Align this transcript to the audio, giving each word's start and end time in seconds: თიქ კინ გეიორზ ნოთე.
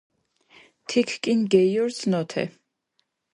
თიქ 0.89 1.09
კინ 1.25 1.39
გეიორზ 1.57 1.97
ნოთე. 2.11 2.43